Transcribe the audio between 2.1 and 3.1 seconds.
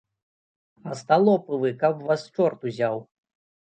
вас чорт узяў!